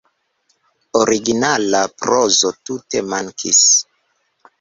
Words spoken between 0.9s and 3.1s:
Originala prozo tute